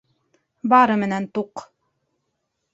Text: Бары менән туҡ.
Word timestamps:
Бары 0.73 0.95
менән 1.03 1.29
туҡ. 1.37 1.67